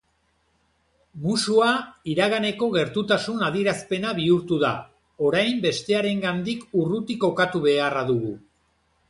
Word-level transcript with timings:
Musua 1.25 1.67
iraganeko 2.13 2.69
gertutasun 2.77 3.45
adierazpena 3.49 4.15
bihurtu 4.21 4.59
da, 4.65 4.73
orain 5.29 5.63
bestearengandik 5.67 6.67
urruti 6.83 7.21
kokatu 7.27 7.63
beharra 7.69 8.05
dugu. 8.11 8.35